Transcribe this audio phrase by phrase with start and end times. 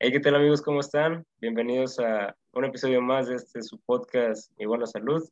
[0.00, 0.62] Hey, ¿qué tal amigos?
[0.62, 1.26] ¿Cómo están?
[1.40, 5.28] Bienvenidos a un episodio más de este su podcast Mi Buena Salud.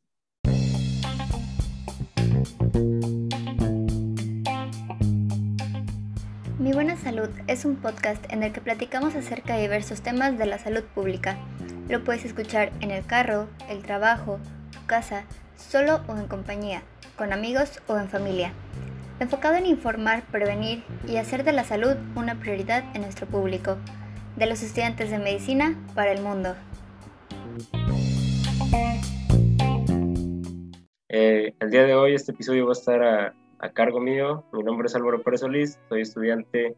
[6.59, 10.45] Mi Buena Salud es un podcast en el que platicamos acerca de diversos temas de
[10.47, 11.37] la salud pública.
[11.87, 14.37] Lo puedes escuchar en el carro, el trabajo,
[14.73, 15.23] tu casa,
[15.55, 16.83] solo o en compañía,
[17.15, 18.51] con amigos o en familia.
[19.21, 23.77] Enfocado en informar, prevenir y hacer de la salud una prioridad en nuestro público
[24.37, 26.55] de los estudiantes de medicina para el mundo.
[31.09, 34.43] Eh, el día de hoy este episodio va a estar a, a, cargo mío.
[34.53, 36.75] Mi nombre es Álvaro Pérez Solís, soy estudiante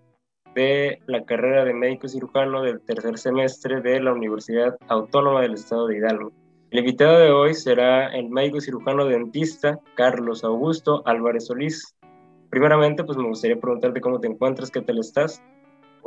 [0.56, 5.88] de la carrera de médico cirujano del tercer semestre de la Universidad Autónoma del Estado
[5.88, 6.32] de Hidalgo.
[6.72, 11.96] El invitado de hoy será el médico cirujano dentista Carlos Augusto Álvarez Solís.
[12.50, 15.42] Primeramente, pues me gustaría preguntarte cómo te encuentras, qué tal estás.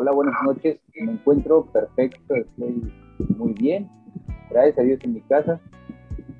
[0.02, 0.80] Hola, buenas noches.
[0.96, 2.92] Me encuentro perfecto, estoy
[3.38, 3.88] muy bien.
[4.50, 5.60] Gracias a Dios en mi casa.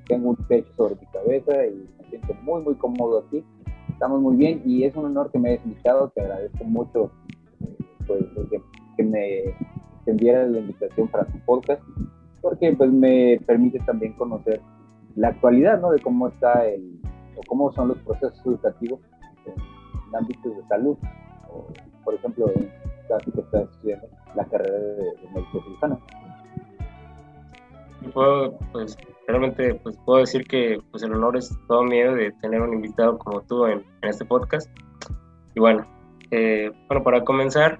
[0.05, 3.41] Tengo un techo sobre mi cabeza y me siento muy, muy cómodo aquí.
[3.87, 6.09] Estamos muy bien y es un honor que me hayas invitado.
[6.09, 7.09] Te agradezco mucho
[8.05, 8.25] pues,
[8.97, 9.55] que, me
[10.07, 11.81] enviaras la invitación para tu podcast,
[12.41, 14.59] porque pues me permite también conocer
[15.15, 15.91] la actualidad, ¿no?
[15.91, 16.99] De cómo está el,
[17.37, 18.99] o cómo son los procesos educativos
[19.45, 20.97] en ámbitos de salud.
[21.49, 21.67] O,
[22.03, 22.82] por ejemplo, en
[23.19, 26.01] que está estudiando la carrera de, médico cirujano.
[28.13, 28.97] Puedo, pues,
[29.27, 33.17] realmente pues, puedo decir que pues, el honor es todo mío de tener un invitado
[33.17, 34.69] como tú en, en este podcast.
[35.55, 35.85] Y bueno,
[36.31, 37.79] eh, bueno para comenzar,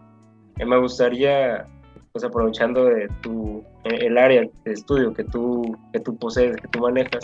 [0.60, 1.68] eh, me gustaría,
[2.12, 6.68] pues aprovechando de tu, eh, el área de estudio que tú, que tú posees, que
[6.68, 7.24] tú manejas,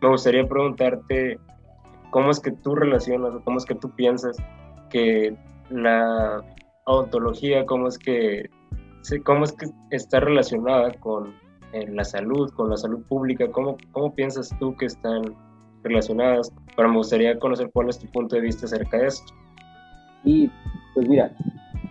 [0.00, 1.38] me gustaría preguntarte
[2.10, 4.36] cómo es que tú relacionas o cómo es que tú piensas
[4.90, 5.36] que
[5.70, 6.42] la
[6.92, 8.50] ontología, cómo es que,
[9.24, 11.34] cómo es que está relacionada con
[11.72, 15.34] la salud, con la salud pública, ¿Cómo, cómo piensas tú que están
[15.82, 16.52] relacionadas?
[16.76, 19.34] Pero me gustaría conocer cuál es tu punto de vista acerca de esto.
[20.24, 20.50] Y
[20.94, 21.30] pues mira,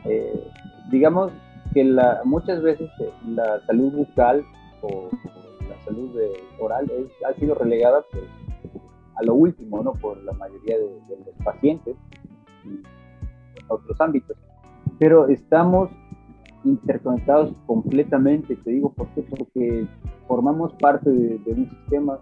[0.06, 0.48] eh,
[0.92, 1.32] digamos
[1.74, 4.44] que la, muchas veces eh, la salud bucal
[4.82, 5.10] o,
[5.70, 6.12] la salud
[6.60, 6.90] oral
[7.28, 8.24] ha sido relegada pues,
[9.16, 9.94] a lo último, ¿no?
[9.94, 11.96] Por la mayoría de, de los pacientes
[12.66, 14.38] y en otros ámbitos
[15.00, 15.90] pero estamos
[16.64, 19.88] interconectados completamente, te digo por qué, porque
[20.28, 22.20] formamos parte de, un sistema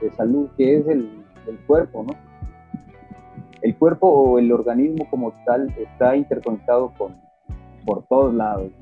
[0.00, 1.10] de, salud que es el,
[1.66, 2.14] cuerpo, ¿no?
[3.62, 7.14] El cuerpo o el organismo como tal está interconectado con,
[7.84, 8.72] por todos lados.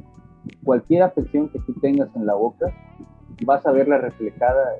[0.64, 2.66] Cualquier afección que tú tengas en la boca,
[3.44, 4.76] vas a verla reflejada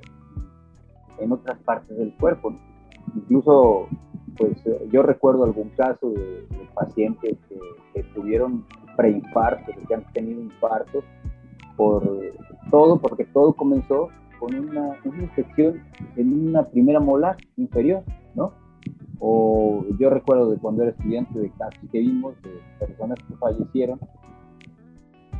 [1.18, 2.54] en otras partes del cuerpo.
[3.14, 3.88] Incluso
[4.36, 4.56] pues
[4.90, 8.64] yo recuerdo algún caso de, pacientes que, tuvieron
[8.96, 11.02] preinfarto, que han tenido infarto,
[11.76, 12.02] por
[12.70, 14.08] todo, porque todo comenzó
[14.38, 15.82] con una, infección
[16.16, 18.02] en una primera molar inferior,
[18.34, 18.52] ¿no?
[19.18, 24.00] O yo recuerdo de cuando era estudiante de casos que vimos de personas que fallecieron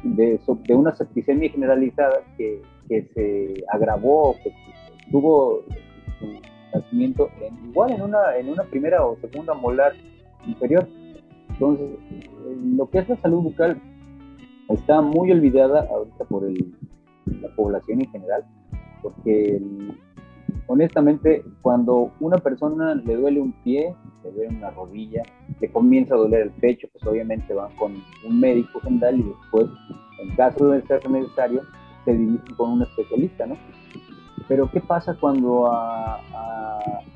[0.03, 4.53] de, una septicemia generalizada que, que se agravó, que
[5.11, 5.63] tuvo
[6.19, 6.27] su
[6.75, 9.93] nacimiento en, igual en una, en una primera o segunda molar
[10.47, 10.87] inferior.
[11.61, 11.91] Entonces,
[12.75, 13.79] lo que es la salud bucal
[14.71, 18.45] está muy olvidada ahorita por la población en general,
[19.03, 19.61] porque
[20.69, 23.95] honestamente cuando una persona le duele un pie,
[24.25, 25.23] le duele una rodilla,
[25.61, 27.93] le comienza a doler el pecho, pues obviamente van con
[28.27, 29.67] un médico general y después,
[30.23, 31.61] en caso de ser necesario,
[32.07, 33.57] se dirigen con un especialista, ¿no?
[34.51, 36.19] Pero ¿qué pasa cuando a,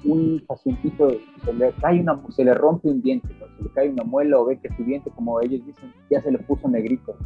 [0.05, 1.11] un pacientito
[1.45, 4.45] se le cae una, se le rompe un diente, se le cae una muela o
[4.45, 7.17] ve que su diente, como ellos dicen, ya se le puso negrito?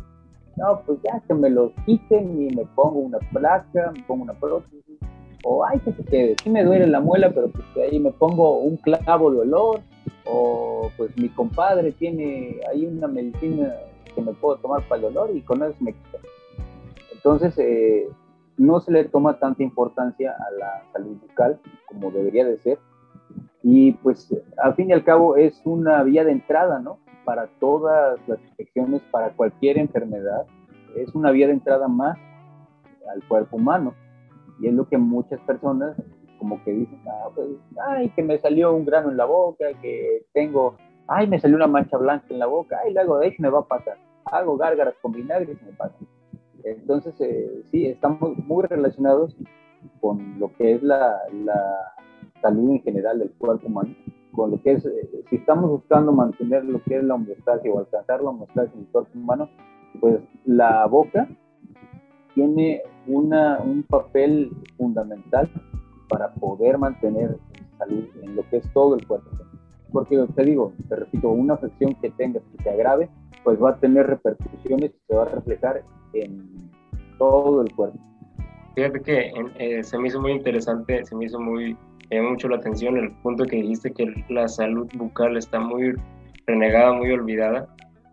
[0.56, 4.32] No, pues ya que me lo quiten y me pongo una placa, me pongo una
[4.32, 4.96] prótesis,
[5.44, 8.60] o ay que se quede, sí me duele la muela, pero pues ahí me pongo
[8.60, 9.82] un clavo de olor,
[10.25, 13.75] o pues mi compadre tiene ahí una medicina
[14.14, 16.16] que me puedo tomar para el dolor y con eso me quita.
[17.12, 18.08] Entonces, eh,
[18.58, 22.78] no se le toma tanta importancia a la salud bucal como debería de ser.
[23.62, 26.99] Y pues al fin y al cabo es una vía de entrada, ¿no?
[27.25, 30.46] Para todas las infecciones, para cualquier enfermedad,
[30.96, 32.19] es una vía de entrada más
[33.12, 33.94] al cuerpo humano.
[34.61, 35.96] Y es lo que muchas personas
[36.38, 37.49] como que dicen, ah, pues,
[37.88, 40.76] ay, que me salió un grano en la boca, que tengo,
[41.06, 43.61] ay, me salió una mancha blanca en la boca, ay, luego de ahí me va
[43.61, 43.99] a pasar.
[44.26, 45.96] Hago gárgaras con vinagre y me pasa.
[46.73, 49.37] Entonces, eh, sí, estamos muy relacionados
[50.00, 51.19] con lo que es la,
[52.41, 53.94] salud en general del cuerpo humano,
[54.32, 57.81] con lo que es, eh, si estamos buscando mantener lo que es la homeostasis o
[57.81, 59.49] alcanzar la homeostasis en el cuerpo humano,
[60.00, 61.29] pues la boca
[62.35, 65.50] tiene una, un papel fundamental
[66.09, 67.37] para poder mantener
[67.79, 69.31] salud en lo que es todo el cuerpo.
[69.93, 73.09] Porque te digo, te repito, una afección que tengas que se agrave,
[73.44, 75.82] pues va a tener repercusiones y se va a reflejar
[76.12, 76.70] en
[77.19, 77.99] todo el cuerpo.
[78.75, 81.76] Fíjate que eh, se me hizo muy interesante, se me hizo muy,
[82.11, 85.94] me mucho la atención el punto que dijiste que la salud bucal está muy
[86.46, 87.67] renegada, muy olvidada.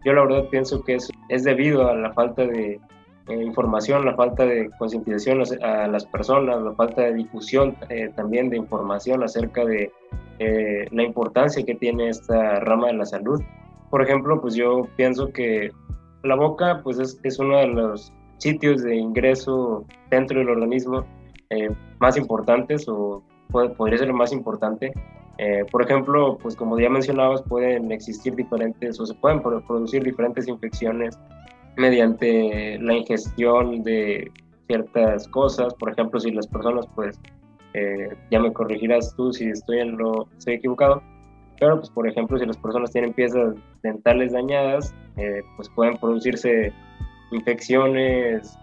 [0.03, 2.79] Yo la verdad pienso que es, es debido a la falta de
[3.27, 8.49] eh, información, la falta de concientización a las personas, la falta de difusión eh, también
[8.49, 9.91] de información acerca de
[10.37, 13.41] la importancia que tiene esta rama de la salud.
[13.95, 15.71] Por ejemplo, pues yo pienso que
[16.23, 21.05] la boca pues es, es uno de los sitios de ingreso dentro del organismo
[21.49, 21.69] eh,
[21.99, 23.23] más importantes o
[23.77, 24.91] podría ser lo más importante.
[25.37, 30.45] Eh, por ejemplo, pues como ya mencionabas, pueden existir diferentes o se pueden producir diferentes
[30.49, 31.17] infecciones
[31.77, 34.29] mediante la ingestión de
[34.67, 35.73] ciertas cosas.
[35.73, 37.17] Por ejemplo, si las personas, pues,
[37.73, 41.01] eh, ya me corregirás tú si estoy en lo estoy equivocado,
[41.59, 44.93] pero pues por ejemplo, si las personas tienen piezas dentales dañadas,
[45.55, 46.73] pues pueden producirse
[47.31, 48.57] infecciones,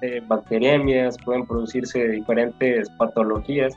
[0.00, 3.76] eh, bacteriemias, pueden producirse diferentes patologías.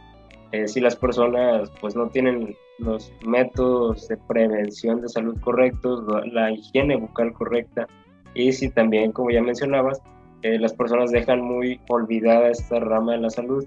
[0.52, 6.52] Eh, si las personas pues no tienen los métodos de prevención de salud correctos, la,
[6.52, 7.88] higiene bucal correcta
[8.36, 10.02] y si también, como ya mencionabas,
[10.44, 13.66] eh, las personas dejan muy olvidada esta rama de la salud.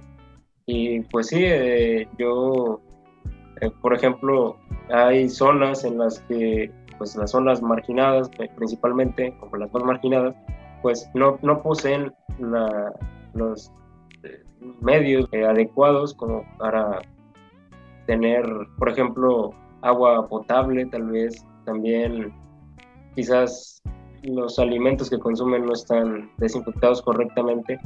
[0.66, 1.44] Y pues sí,
[2.18, 2.80] yo,
[3.82, 4.56] por ejemplo,
[4.90, 10.34] hay zonas en las que, pues las zonas marginadas principalmente, como las más marginadas,
[10.82, 12.12] pues no, no poseen
[13.32, 13.72] los
[14.22, 14.42] eh,
[14.80, 17.00] medios eh, adecuados como para
[18.06, 18.44] tener,
[18.78, 19.50] por ejemplo,
[19.82, 21.44] agua potable, tal vez.
[21.64, 22.32] También
[23.14, 23.82] quizás
[24.22, 27.78] los alimentos que consumen no están desinfectados correctamente.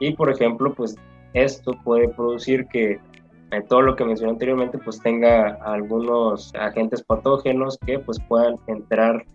[0.00, 0.96] Y por ejemplo pues
[1.34, 3.00] esto puede producir que
[3.52, 9.26] eh, todo lo que mencioné anteriormente pues tenga algunos agentes patógenos que pues puedan entrar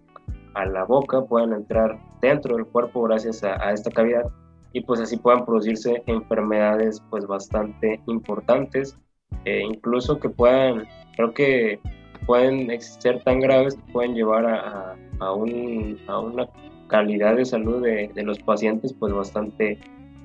[0.56, 4.25] a la boca, puedan entrar dentro del cuerpo gracias a, esta cavidad
[4.74, 8.98] y pues así puedan producirse enfermedades pues bastante importantes,
[9.46, 11.80] e incluso que puedan, creo que
[12.25, 16.50] pueden ser tan graves que pueden llevar a, a, un, a una
[16.88, 19.78] calidad de salud de, de, los pacientes pues bastante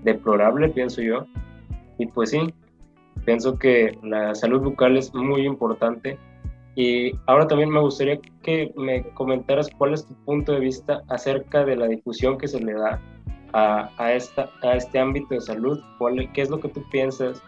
[0.03, 1.27] deplorable, pienso yo.
[1.99, 2.53] Y pues sí,
[3.25, 6.19] pienso que la salud bucal es muy importante
[6.75, 11.65] y ahora también me gustaría que me comentaras cuál es tu punto de vista acerca
[11.65, 13.01] de la difusión que se le da
[13.53, 15.79] a, a, esta, a este ámbito de salud.
[15.99, 17.43] ¿Cuál, ¿Qué es lo que tú piensas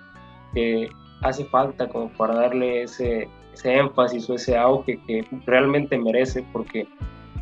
[0.52, 0.88] que
[1.22, 6.44] hace falta como para darle ese, ese énfasis o ese auge que realmente merece?
[6.52, 6.86] Porque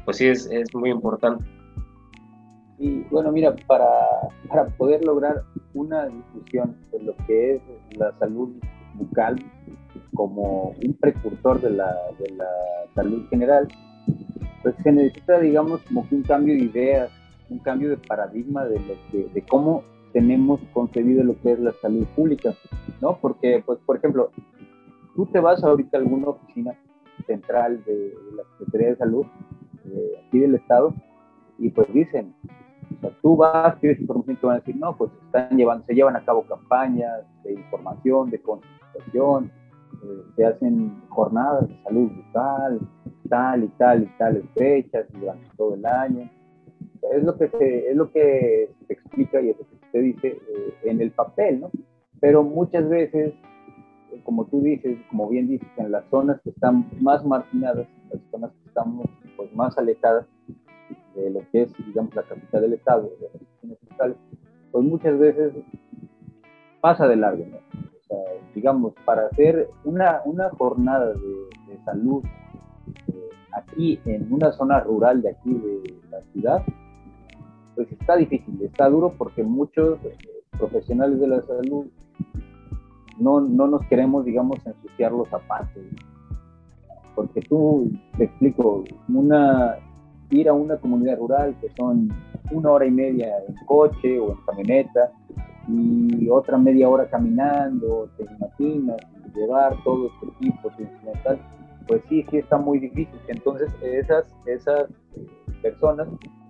[0.05, 1.44] pues sí, es, es muy importante.
[2.82, 3.87] Y bueno, mira, para,
[4.49, 7.62] para poder lograr una difusión de lo que es
[7.96, 8.50] la salud
[8.94, 9.37] bucal,
[10.14, 12.49] como un precursor de la, de la
[12.96, 13.69] salud general,
[14.64, 17.11] pues se necesita, digamos, como que un cambio de ideas,
[17.50, 21.73] un cambio de paradigma de, lo que, de cómo tenemos concebido lo que es la
[21.81, 22.52] salud pública,
[23.00, 23.17] ¿no?
[23.19, 24.32] Porque, pues, por ejemplo,
[25.14, 26.76] tú te vas ahorita a alguna oficina
[27.29, 29.26] central de, la Secretaría de Salud,
[29.84, 30.93] eh, aquí del Estado,
[31.58, 32.34] y pues dicen,
[32.97, 35.94] o sea, tú vas, tienes información, te van a decir, no, pues están llevando, se
[35.94, 39.51] llevan a cabo campañas de información, de concientización,
[40.03, 42.81] eh, se hacen jornadas de salud bucal,
[43.29, 46.31] tal y tal y tales fechas durante todo el año.
[47.15, 50.29] Es lo que se, es lo que se explica y es lo que se dice
[50.29, 51.70] eh, en el papel, ¿no?
[52.20, 53.34] Pero muchas veces,
[54.25, 58.53] como tú dices, como bien dices, en las zonas que están más marginadas, las zonas
[58.53, 59.06] que estamos
[59.37, 60.27] pues, más alejadas
[61.15, 64.17] de lo que es, digamos, la capital del estado, de las instituciones
[64.71, 65.53] pues muchas veces
[66.81, 67.59] pasa de largo, ¿no?
[68.55, 71.53] digamos, para hacer una, una jornada de,
[71.85, 72.23] salud
[73.09, 76.63] eh, aquí en una zona rural de aquí de la ciudad,
[77.75, 80.17] pues está difícil, está duro porque muchos eh,
[80.59, 81.87] profesionales de la salud
[83.19, 85.83] no, no nos queremos, digamos, ensuciar los zapatos.
[87.15, 89.77] Porque tú, te explico, una,
[90.32, 92.08] ir a una comunidad rural que son
[92.51, 95.12] una hora y media en coche o en camioneta,
[95.69, 98.96] y otra media hora caminando, te imaginas,
[99.34, 101.39] llevar todo este equipo instrumental,
[101.86, 103.19] pues sí, sí está muy difícil.
[103.29, 104.89] Entonces esas, esas
[105.62, 106.08] personas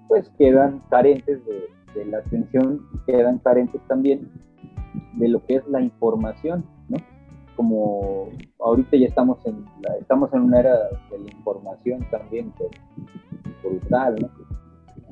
[0.09, 4.31] pues quedan carentes de, la atención, quedan carentes también
[5.15, 6.97] de lo que es la información, ¿no?
[7.55, 9.65] Como ahorita ya estamos en,
[10.01, 10.75] estamos en una era
[11.11, 12.53] de la información también
[13.63, 14.31] brutal, ¿no?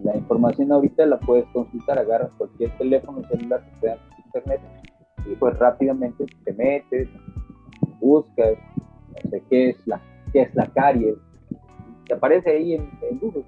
[0.02, 4.60] La información ahorita la puedes consultar, agarras cualquier teléfono celular que sea en internet
[5.26, 7.08] y pues rápidamente te metes,
[8.00, 8.56] buscas,
[9.24, 10.00] no sé qué es la,
[10.32, 11.16] qué es la caries,
[12.06, 12.88] te aparece ahí en,
[13.20, 13.44] Google.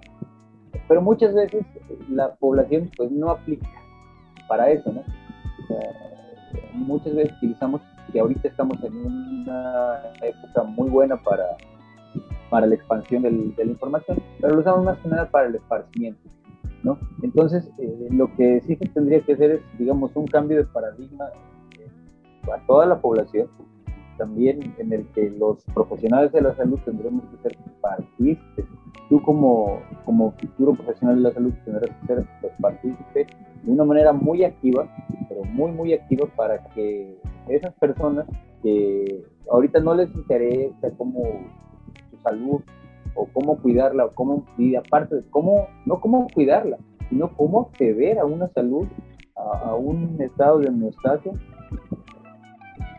[0.88, 1.64] Pero muchas veces
[2.10, 3.68] la población pues no aplica
[4.48, 5.02] para eso, ¿no?
[6.74, 7.80] muchas veces utilizamos
[8.12, 11.56] que ahorita estamos en una época muy buena para,
[12.52, 15.54] para la expansión del, de la información, pero lo usamos más que nada para el
[15.54, 16.20] esparcimiento.
[16.82, 16.98] ¿no?
[17.22, 21.30] Entonces, eh, lo que sí se tendría que hacer es, digamos, un cambio de paradigma
[22.52, 23.48] a toda la población,
[24.18, 28.66] también en el que los profesionales de la salud tendremos que ser partícipes.
[29.08, 33.26] Tú como, como futuro profesional de la salud tendrás que ser pues, partícipe
[33.62, 34.86] de una manera muy activa,
[35.26, 37.16] pero muy, muy activa para que
[37.48, 38.26] esas personas
[38.62, 41.22] que ahorita no les interesa cómo
[42.22, 42.62] salud
[43.14, 48.18] o cómo cuidarla, o cómo, y aparte de cómo, no cómo cuidarla, sino cómo acceder
[48.18, 48.86] a una salud,
[49.36, 51.32] a, un estado de homeostasia,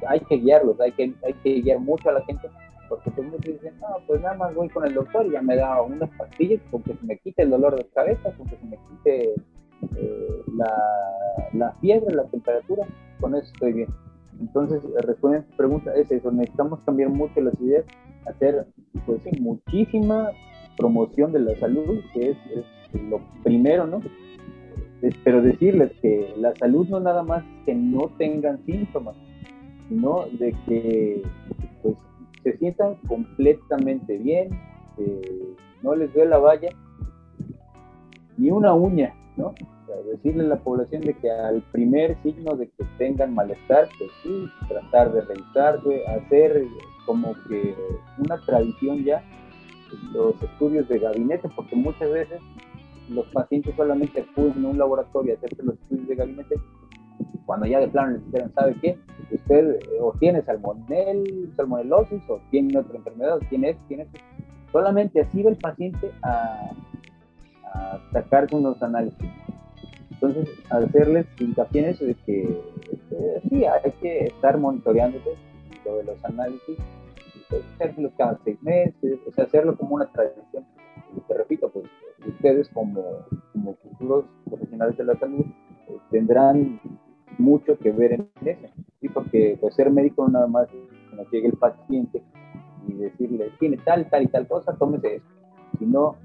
[0.07, 2.47] hay que guiarlos, hay que, hay que guiar mucho a la gente,
[2.89, 5.55] porque todos muchos dicen, no, pues nada más voy con el doctor y ya me
[5.55, 8.65] da unas pastillas con que se me quite el dolor de cabeza, con que se
[8.65, 9.33] me quite
[9.97, 10.75] eh, la,
[11.53, 12.85] la fiebre, la temperatura,
[13.19, 13.89] con eso estoy bien.
[14.39, 17.85] Entonces, respondiendo a tu pregunta, es eso, necesitamos cambiar mucho las ideas,
[18.25, 18.65] hacer
[19.05, 20.31] pues muchísima
[20.77, 22.37] promoción de la salud, que es,
[23.09, 24.01] lo primero, ¿no?
[25.23, 29.15] pero decirles que la salud no nada más que no tengan síntomas,
[29.89, 31.23] sino de que
[31.81, 31.95] pues,
[32.43, 34.49] se sientan completamente bien,
[34.95, 36.69] que no les duele la valla,
[38.37, 39.53] ni una uña, ¿no?
[40.11, 44.45] Decirle a la población de que al primer signo de que tengan malestar, pues sí,
[44.67, 46.65] tratar de revisarse, hacer
[47.05, 47.75] como que
[48.17, 49.23] una tradición ya
[50.11, 52.41] los estudios de gabinete, porque muchas veces
[53.09, 56.55] los pacientes solamente acuden a un laboratorio a hacerse los estudios de gabinete
[57.45, 58.97] cuando ya de plano les dijeron, ¿sabe qué?
[59.31, 64.19] Usted eh, o tiene salmonel, salmonelosis, o tiene otra enfermedad, o tiene esto, tiene esto.
[64.71, 66.71] Solamente así va el paciente a,
[67.73, 69.29] a sacarse unos análisis.
[70.23, 72.61] Entonces, hacerles hincapié de que
[73.49, 75.35] sí, hay que estar monitoreándose
[75.83, 76.77] lo de los análisis,
[77.75, 80.65] hacerlo cada seis meses, o sea, hacerlo como una tradición.
[81.17, 81.87] Y te repito, pues
[82.25, 83.03] ustedes como,
[83.51, 85.45] como futuros profesionales de la salud
[85.87, 86.79] pues, tendrán
[87.37, 88.67] mucho que ver en eso,
[89.01, 89.09] ¿sí?
[89.09, 90.69] porque pues, ser médico no nada más
[91.17, 92.23] nos llegue el paciente
[92.87, 95.25] y decirle, tiene tal, tal y tal cosa, tómese eso,
[95.79, 96.15] sino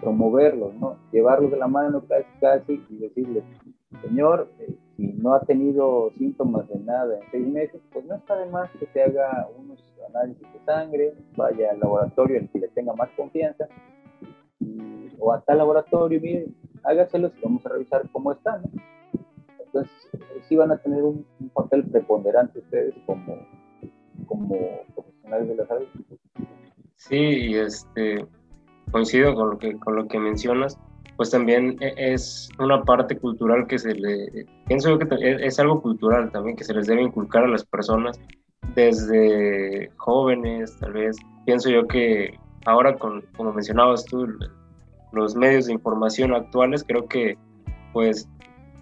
[0.00, 0.96] promoverlos, ¿no?
[1.12, 3.44] Llevarlos de la mano casi, casi y decirles,
[4.02, 8.36] señor, eh, si no ha tenido síntomas de nada en seis meses, pues no está
[8.36, 12.58] de más que se haga unos análisis de sangre, vaya al laboratorio en el que
[12.60, 13.68] le tenga más confianza,
[15.18, 16.46] o a tal laboratorio, mire,
[16.82, 18.62] hágaselos y vamos a revisar cómo están.
[19.66, 19.90] Entonces,
[20.48, 23.38] sí van a tener un, papel preponderante ustedes como,
[24.26, 25.86] como profesionales de la salud.
[26.96, 28.26] Sí, este,
[28.94, 30.78] coincido con lo que, con lo que mencionas,
[31.16, 35.82] pues también e, es una parte cultural que se le, pienso que e, es algo
[35.82, 38.20] cultural también que se les debe inculcar a las personas
[38.76, 41.16] desde jóvenes, tal vez.
[41.44, 44.28] Pienso yo que ahora, con, como mencionabas tú,
[45.10, 47.36] los medios de información actuales, creo que
[47.92, 48.28] pues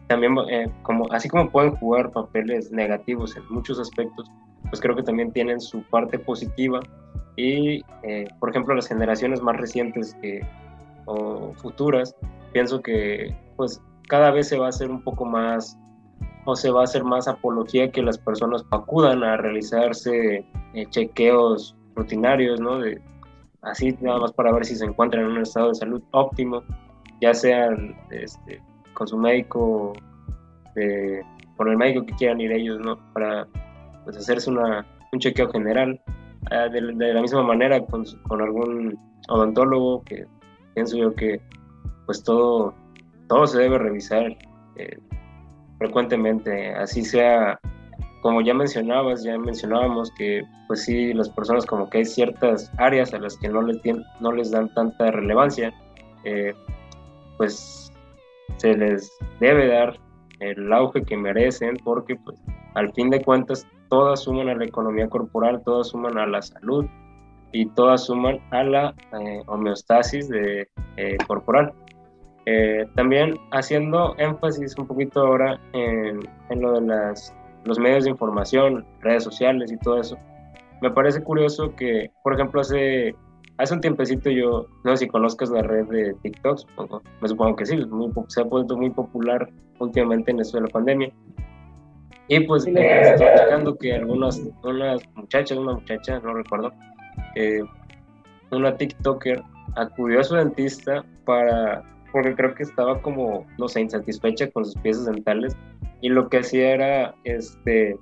[0.09, 4.31] también, eh, como, así como pueden jugar papeles negativos en muchos aspectos,
[4.69, 6.81] pues creo que también tienen su parte positiva
[7.37, 10.45] y, eh, por ejemplo, las generaciones más recientes que,
[11.07, 12.15] o futuras,
[12.53, 15.79] pienso que pues cada vez se va a hacer un poco más
[16.45, 21.77] o se va a hacer más apología que las personas acudan a realizarse eh, chequeos
[21.95, 22.81] rutinarios, ¿no?
[23.63, 26.65] Así nada más para ver si se encuentran en un estado de salud óptimo,
[27.21, 28.61] ya sean este,
[28.95, 29.93] con su médico,
[31.57, 32.99] con el médico que quieran ir ellos, ¿no?
[33.13, 33.47] Para
[34.05, 36.01] pues, hacerse una, un chequeo general
[36.51, 40.27] Ah, de, la misma manera con, con, algún odontólogo que
[40.75, 41.41] pienso yo que
[42.07, 42.75] pues todo,
[43.29, 44.37] todo se debe revisar
[44.77, 44.99] eh,
[45.79, 47.61] frecuentemente, así sea,
[48.23, 53.15] como ya mencionabas, ya mencionábamos que pues sí, las personas como que hay ciertas áreas
[53.15, 53.81] a las que no les,
[54.21, 55.73] no les dan tanta relevancia,
[56.25, 56.55] eh,
[57.39, 57.93] pues
[58.57, 59.97] se les debe dar
[60.41, 62.37] el auge que merecen porque pues
[62.75, 66.87] al fin de cuentas todas suman a la economía corporal, todas suman a la salud
[67.53, 71.75] y todas suman a la eh, homeostasis de, eh, corporal.
[72.47, 78.11] Eh, también haciendo énfasis un poquito ahora en, en lo de las, los medios de
[78.11, 80.17] información, redes sociales y todo eso,
[80.81, 83.15] me parece curioso que, por ejemplo, hace,
[83.59, 87.57] hace un tiempecito yo, no sé si conozcas la red de TikTok, supongo, me supongo
[87.57, 87.77] que sí,
[88.29, 91.13] se ha vuelto muy popular últimamente en eso de la pandemia.
[92.33, 96.73] Y pues estoy buscando que algunas unas muchachas, una muchacha, no recuerdo,
[97.35, 97.61] eh,
[98.51, 99.43] una TikToker
[99.77, 104.75] acudió a su dentista para, porque creo que estaba como, no sé, insatisfecha con sus
[104.77, 105.55] piezas dentales
[106.01, 107.99] y lo que hacía era, este,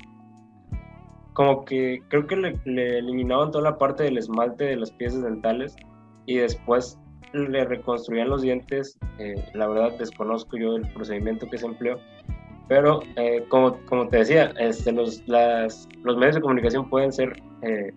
[1.32, 5.74] como que creo que le, eliminaban toda la parte del esmalte de las piezas dentales
[6.26, 7.00] y después
[7.32, 8.96] le reconstruían los dientes.
[9.18, 11.98] Eh, la verdad desconozco yo el procedimiento que se empleó,
[12.70, 17.92] pero eh, como, como te decía, este, los, los medios de comunicación pueden ser eh,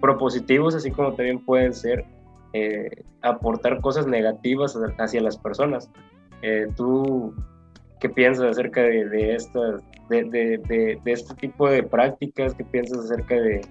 [0.00, 2.04] propositivos, así como también pueden ser
[3.22, 5.90] aportar cosas negativas hacia las personas.
[6.76, 7.34] ¿Tú
[7.98, 9.82] qué piensas acerca de, de estas
[10.20, 12.54] de, este tipo de prácticas?
[12.54, 13.62] ¿Qué piensas acerca de,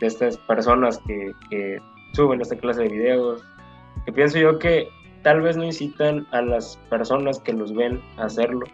[0.00, 1.80] estas personas que,
[2.12, 3.42] suben esta clase de videos?
[4.04, 4.88] Que pienso yo que
[5.22, 8.66] tal vez no incitan a las personas que los ven a hacerlo,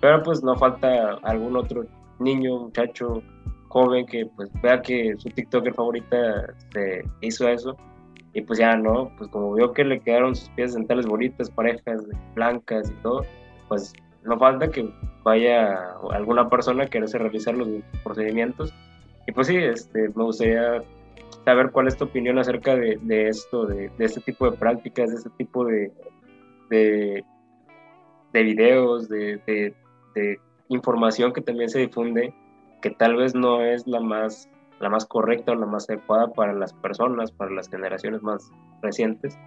[0.00, 1.84] pero pues no falta algún otro
[2.18, 3.22] niño, muchacho,
[3.68, 7.76] joven que pues vea que su TikToker favorita se hizo eso
[8.32, 12.02] y pues ya no, pues como vio que le quedaron sus piezas dentales bonitas, parejas
[12.34, 13.24] blancas y todo,
[13.68, 15.78] pues no falta que vaya
[16.12, 17.68] alguna persona a quererse realizar los
[18.04, 18.74] procedimientos.
[19.26, 20.82] Y pues sí, este, me gustaría
[21.44, 22.98] saber cuál es tu opinión acerca de,
[23.28, 25.92] esto, de, este tipo de prácticas, de este tipo de,
[26.68, 27.24] de,
[28.32, 29.74] videos, de,
[30.68, 32.34] información que también se difunde,
[32.82, 34.48] que tal vez no es la más,
[34.80, 38.50] la más correcta o la más adecuada para las personas, para las generaciones más
[38.82, 39.38] recientes.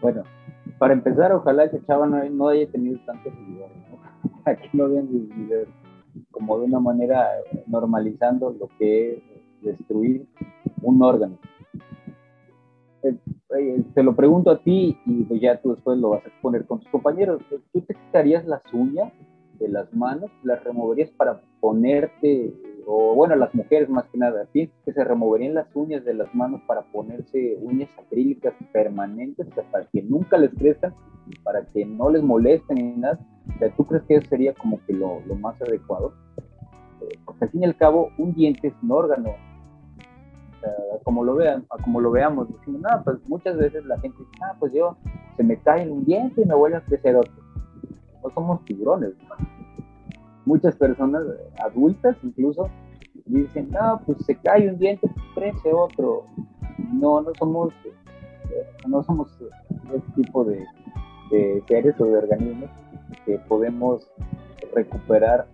[0.00, 0.24] Bueno,
[0.78, 4.44] para empezar, ojalá que Chava no, haya tenido tantos seguidores, ¿no?
[4.56, 5.68] que no vean sus videos
[6.30, 9.22] como de una manera eh, normalizando lo que es
[9.62, 10.26] destruir
[10.82, 11.38] un órgano.
[13.02, 13.16] Eh,
[13.58, 16.66] eh, te lo pregunto a ti y pues ya tú después lo vas a exponer
[16.66, 17.42] con tus compañeros.
[17.72, 19.12] ¿Tú te quitarías las uñas
[19.62, 20.30] de las manos?
[20.42, 22.52] ¿Las removerías para ponerte
[22.86, 26.34] o bueno, las mujeres más que nada, piensan que se removerían las uñas de las
[26.34, 30.94] manos para ponerse uñas acrílicas permanentes para que nunca les crezcan,
[31.42, 33.18] para que no les molesten ni nada.
[33.76, 36.14] ¿tú crees que eso sería como que lo, más adecuado?
[37.00, 39.34] Eh, porque al fin y al cabo, un diente es un órgano.
[41.02, 44.72] Como lo vean, como lo veamos, decimos, pues muchas veces la gente dice, ah, pues
[44.72, 44.96] yo
[45.36, 47.41] se me cae un diente y me vuelve a crecer otro.
[48.22, 49.12] No somos tiburones.
[50.44, 51.22] muchas personas
[51.58, 52.68] adultas incluso
[53.26, 56.24] dicen, no, pues se cae un diente, crece otro.
[56.92, 59.28] No, no somos, eh, no somos
[59.92, 60.64] ese tipo de,
[61.66, 62.70] seres o de organismos
[63.24, 64.06] que podemos
[64.74, 65.46] recuperar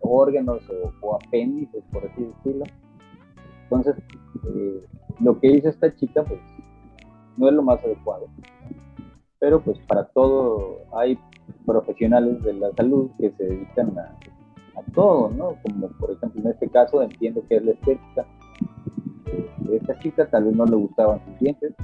[0.00, 0.62] órganos
[1.00, 2.64] o, apéndices, por así decirlo.
[3.64, 3.96] Entonces,
[4.54, 4.84] eh,
[5.20, 6.40] lo que hizo esta chica, pues,
[7.36, 8.26] no es lo más adecuado.
[9.38, 11.18] Pero, pues, para todo hay
[11.64, 14.16] profesionales de la salud que se dedican a,
[14.94, 15.56] todo, ¿no?
[15.62, 18.26] Como por ejemplo en este caso entiendo que es la estética
[19.60, 21.74] de esta chica, tal vez no le gustaban sus dientes,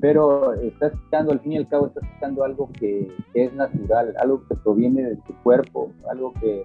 [0.00, 4.46] pero estás quitando, al fin y al cabo, estás quitando algo que, es natural, algo
[4.48, 6.64] que proviene de tu cuerpo, algo que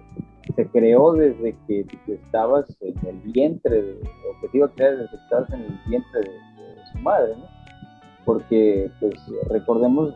[0.54, 5.10] se creó desde que estabas en el vientre, o que te iba a crear desde
[5.10, 7.44] que estabas en el vientre de, de su madre, ¿no?
[8.24, 9.14] Porque, pues,
[9.50, 10.14] recordemos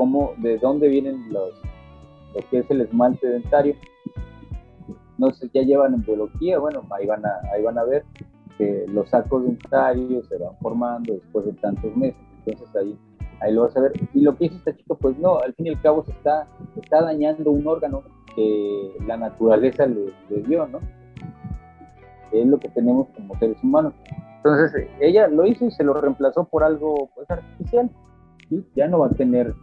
[0.00, 1.50] cómo, de dónde vienen los,
[2.34, 3.74] lo que es el esmalte dentario.
[5.18, 8.02] No sé, ya llevan en biología, bueno, ahí van a, ahí van a ver
[8.56, 12.98] que los sacos dentarios se van formando después de tantos meses, entonces ahí,
[13.42, 13.92] ahí lo vas a ver.
[14.14, 16.48] Y lo que dice esta chica, pues no, al fin y al cabo se está,
[16.80, 18.02] está dañando un órgano
[18.34, 20.14] que la naturaleza le,
[20.46, 20.78] dio, ¿no?
[22.32, 23.92] Es lo que tenemos como seres humanos.
[24.36, 27.90] Entonces ella lo hizo y se lo reemplazó por algo pues artificial
[28.74, 29.54] ya no va a tener,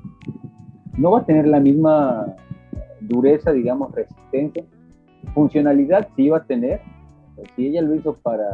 [0.98, 2.36] no va a tener la misma
[3.02, 4.64] dureza, digamos, resistencia.
[5.34, 6.82] Funcionalidad sí va a tener,
[7.56, 8.50] si ella lo hizo para,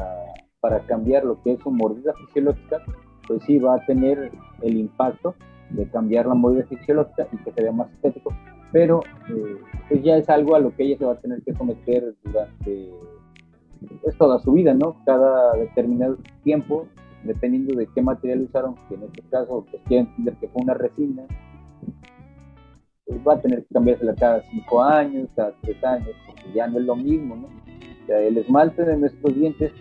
[0.60, 2.82] para cambiar lo que es su mordida fisiológica,
[3.28, 5.36] pues sí va a tener el impacto
[5.70, 8.34] de cambiar la mordida fisiológica y que se vea más estético,
[8.72, 11.54] pero eh, pues ya es algo a lo que ella se va a tener que
[11.54, 12.90] someter durante
[14.02, 14.98] pues, toda su vida, ¿no?
[15.06, 16.88] Cada determinado tiempo
[17.24, 20.74] dependiendo de qué material usaron, que en este caso pues quieren entender que fue una
[20.74, 21.53] resina, pues
[23.28, 26.86] va a tener que cambiársela cada cinco años, cada tres años, porque ya no es
[26.86, 27.48] lo mismo, ¿no?
[28.08, 29.72] El esmalte de nuestros dientes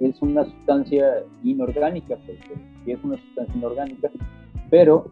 [0.00, 4.10] es una sustancia inorgánica, porque sí es una sustancia inorgánica,
[4.70, 5.10] pero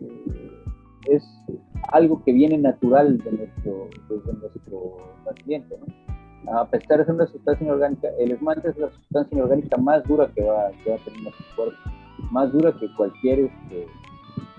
[0.00, 0.52] eh,
[1.10, 1.22] es
[1.88, 4.96] algo que viene natural de nuestro, desde nuestro
[5.26, 5.76] nacimiento,
[6.50, 10.30] a pesar de ser una sustancia inorgánica, el esmalte es la sustancia inorgánica más dura
[10.34, 11.76] que va, a tener nuestro cuerpo,
[12.30, 13.86] más dura que cualquier este,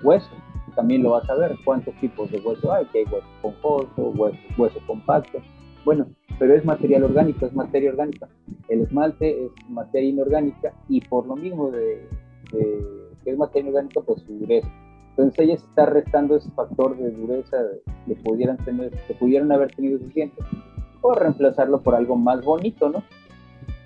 [0.03, 0.29] hueso.
[0.75, 4.37] También lo vas a ver cuántos tipos de hueso hay, que hay hueso esponjoso, hueso,
[4.57, 5.39] hueso compacto.
[5.85, 6.07] Bueno,
[6.39, 8.27] pero es material orgánico, es materia orgánica.
[8.69, 12.07] El esmalte es materia inorgánica y por lo mismo de,
[12.51, 14.67] que es materia orgánica, pues su dureza.
[15.09, 17.57] Entonces ella se está restando ese factor de dureza
[18.07, 20.43] que pudieran tener, que pudieran haber tenido sus dientes,
[21.01, 23.03] o reemplazarlo por algo más bonito, ¿no?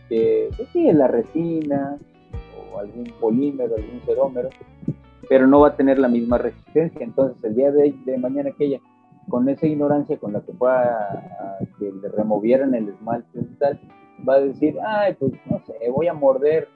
[0.07, 1.97] Que pues sí, la resina,
[2.73, 4.49] o algún polímero, algún cerómero,
[5.29, 7.03] pero no va a tener la misma resistencia.
[7.03, 8.79] Entonces el día de, mañana que ella
[9.29, 13.79] con esa ignorancia con la que fue a, que le removieran el esmalte y tal,
[14.27, 16.69] va a decir, ay, pues no sé, voy a morder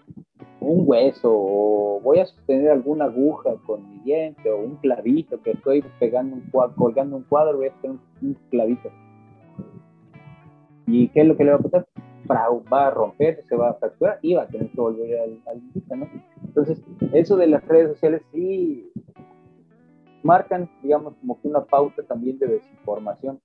[0.60, 5.52] un hueso o voy a sostener alguna aguja con mi diente o un clavito que
[5.52, 8.90] estoy pegando un cuadro, colgando un cuadro, voy a tener un, clavito.
[10.88, 11.88] ¿Y qué es lo que le va a pasar?
[12.32, 16.00] Va a romper, se va a fracturar y va a tener que volver al, al
[16.00, 16.08] ¿no?
[16.44, 16.82] Entonces,
[17.14, 18.92] eso de las redes sociales sí
[20.24, 23.40] marcan, digamos, como que una pauta también de desinformación.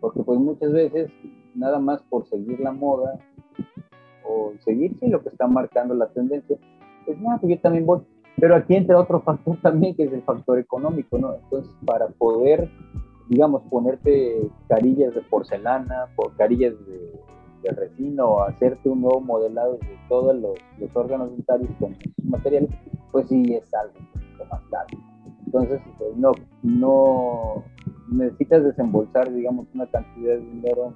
[0.00, 1.10] Porque pues muchas veces,
[1.54, 3.18] nada más por seguir la moda
[4.24, 6.56] o seguir lo que está marcando la tendencia,
[7.04, 8.00] pues nada, pues yo también voy.
[8.36, 11.34] Pero aquí entra otro factor también, que es el factor económico, ¿no?
[11.34, 12.70] Entonces, para poder,
[13.28, 17.19] digamos, ponerte carillas de porcelana, por carillas de,
[17.62, 22.24] de resina o hacerte un nuevo modelado de todos los, los órganos dentarios con esos
[22.24, 22.70] materiales,
[23.12, 23.98] pues sí es algo
[24.50, 24.86] más caro.
[25.46, 27.64] Entonces, pues, no, no
[28.10, 30.94] necesitas desembolsar, digamos, una cantidad de dinero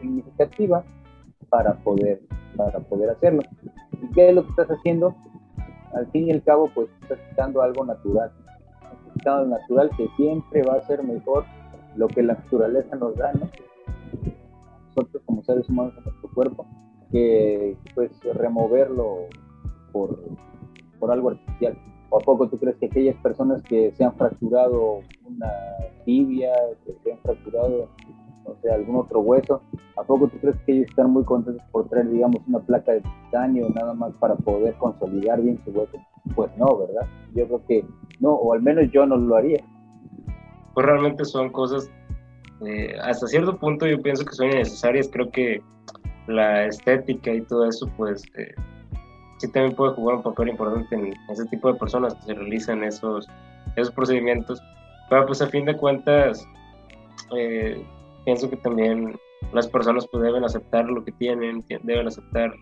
[0.00, 0.84] significativa
[1.48, 2.20] para poder,
[2.56, 3.42] para poder hacerlo.
[4.00, 5.14] ¿Y qué es lo que estás haciendo?
[5.94, 8.30] Al fin y al cabo, pues estás quitando algo natural.
[8.74, 11.44] Estás quitando algo natural que siempre va a ser mejor
[11.96, 13.48] lo que la naturaleza nos da, ¿no?
[15.00, 16.66] Nosotros como seres humanos en nuestro cuerpo,
[17.10, 19.26] que pues removerlo
[19.92, 20.18] por,
[20.98, 21.76] por algo artificial.
[22.10, 25.52] ¿O a poco tú crees que aquellas personas que se han fracturado una
[26.04, 26.52] tibia,
[26.84, 27.88] que se han fracturado,
[28.46, 29.62] no sé, algún otro hueso,
[29.96, 33.02] ¿a poco tú crees que ellos están muy contentos por traer, digamos, una placa de
[33.02, 35.98] titanio nada más para poder consolidar bien su hueso?
[36.34, 37.06] Pues no, ¿verdad?
[37.34, 37.84] Yo creo que
[38.18, 39.62] no, o al menos yo no lo haría.
[40.74, 41.90] Pues realmente son cosas,
[42.66, 45.62] eh, hasta cierto punto yo pienso que son innecesarias, creo que
[46.26, 48.22] la estética y todo eso, pues...
[48.36, 48.54] Eh,
[49.40, 52.84] sí también puede jugar un papel importante en ese tipo de personas que se realizan
[52.84, 53.26] esos,
[53.74, 54.62] esos procedimientos.
[55.08, 56.46] Pero pues a fin de cuentas,
[57.34, 57.82] eh,
[58.26, 59.18] pienso que también
[59.52, 62.52] las personas pues deben aceptar lo que tienen, deben aceptar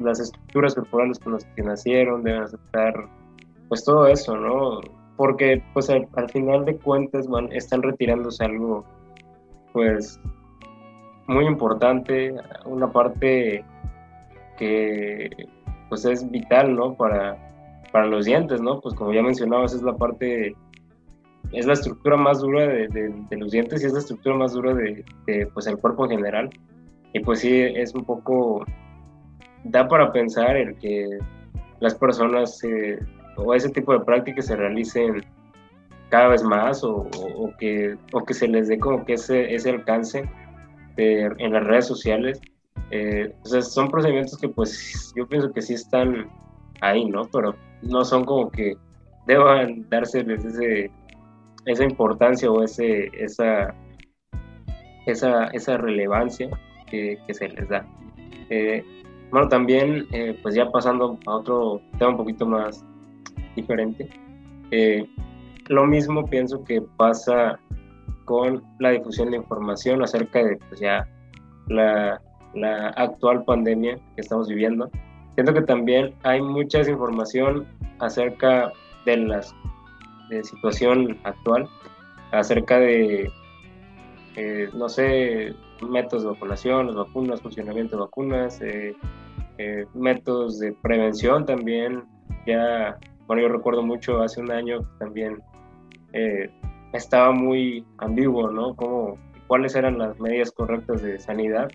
[0.00, 2.94] las estructuras corporales con las que nacieron, deben aceptar
[3.68, 4.80] pues todo eso, ¿no?
[5.16, 8.84] Porque pues al, final de cuentas van, están retirándose algo
[9.72, 10.20] pues
[11.26, 13.64] muy importante, una parte
[14.58, 15.30] que
[15.88, 16.94] pues es vital, ¿no?
[16.94, 17.36] Para,
[17.92, 18.80] para los dientes, ¿no?
[18.80, 20.54] Pues como ya mencionabas, es la parte,
[21.52, 24.74] es la estructura más dura de, de, los dientes y es la estructura más dura
[24.74, 25.04] de,
[25.54, 26.50] pues el cuerpo en general.
[27.12, 28.64] Y pues sí, es un poco,
[29.64, 31.18] da para pensar el que
[31.80, 32.62] las personas
[33.36, 35.24] o ese tipo de prácticas se realicen
[36.08, 39.70] cada vez más o, o, que, o que se les dé como que ese, ese
[39.70, 40.28] alcance
[40.96, 42.40] en las redes sociales
[42.90, 46.28] eh, son procedimientos que pues yo pienso que sí están
[46.80, 47.22] ahí, ¿no?
[47.32, 48.76] Pero no son como que
[49.26, 50.90] deban dárseles ese,
[51.64, 53.74] esa importancia o ese, esa,
[55.06, 56.48] esa, esa relevancia
[56.88, 57.84] que, se les da.
[58.50, 58.84] Eh,
[59.30, 62.84] bueno, también, eh, pues ya pasando a otro tema un poquito más
[63.56, 64.08] diferente,
[65.68, 67.58] lo mismo pienso que pasa
[68.24, 71.08] con la difusión de información acerca de pues ya
[71.68, 72.20] la,
[72.54, 74.90] la actual pandemia que estamos viviendo.
[75.34, 77.66] Siento que también hay mucha desinformación
[77.98, 78.72] acerca
[79.04, 79.40] de la
[80.28, 81.68] de situación actual,
[82.32, 83.30] acerca de,
[84.34, 85.54] eh, no sé,
[85.88, 88.94] métodos de vacunación, las vacunas, funcionamiento de vacunas, eh,
[89.58, 92.04] eh, métodos de prevención también.
[92.46, 95.42] Ya, bueno, yo recuerdo mucho hace un año también
[96.92, 98.74] estaba muy ambiguo, ¿no?
[98.74, 101.70] Como, ¿Cuáles eran las medidas correctas de sanidad?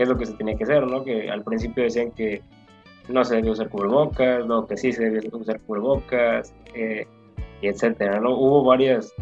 [0.00, 1.04] qué es lo que se tenía que hacer, ¿no?
[1.04, 2.40] Que al principio decían que
[3.08, 7.06] no se debía usar cubrebocas, no, que sí se debía usar cubrebocas, eh,
[7.60, 8.34] y etcétera, ¿no?
[8.34, 9.12] Hubo varios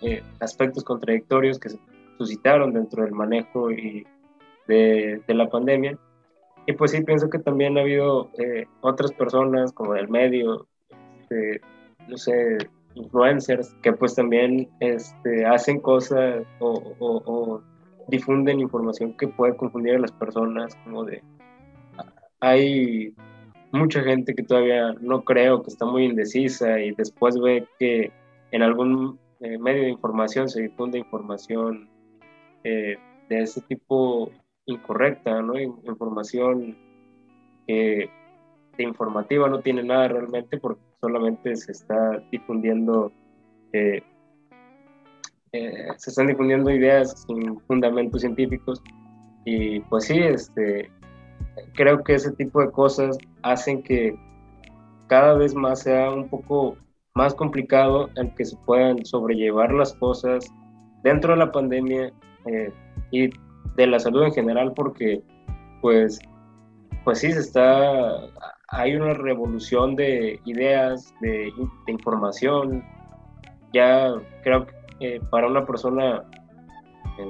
[0.00, 1.78] eh, aspectos contradictorios que se
[2.16, 4.06] suscitaron dentro del manejo y
[4.66, 5.98] de, la pandemia.
[6.66, 10.66] Y pues sí, pienso que también ha habido eh, otras personas como del medio,
[11.28, 11.60] este,
[12.08, 12.58] no sé,
[12.94, 17.60] influencers, que pues también este, hacen cosas o
[18.08, 21.22] difunden información que puede confundir a las personas, como de,
[22.40, 23.14] hay
[23.72, 28.12] mucha gente que todavía no creo, que está muy indecisa y después ve que
[28.52, 31.88] en algún eh, medio de información se difunde información
[32.64, 32.96] eh,
[33.28, 34.30] de ese tipo
[34.66, 35.58] incorrecta, ¿no?
[35.58, 36.76] Información
[37.66, 38.08] que
[38.78, 43.12] informativa no tiene nada realmente porque solamente se está difundiendo
[43.72, 44.02] eh,
[45.96, 48.82] se están difundiendo ideas sin fundamentos científicos.
[49.44, 50.90] Y pues sí, este,
[51.74, 54.18] creo que ese tipo de cosas hacen que
[55.08, 56.76] cada vez más sea un poco
[57.14, 60.46] más complicado el que se puedan sobrellevar las cosas
[61.02, 62.12] dentro de la pandemia
[62.46, 62.72] eh,
[63.12, 63.30] y
[63.76, 65.22] de la salud en general porque
[65.80, 66.18] pues
[67.04, 68.18] pues sí se está
[68.68, 71.52] hay una revolución de ideas de,
[71.86, 72.84] información
[73.72, 76.24] ya creo que eh, para una persona
[77.18, 77.28] eh,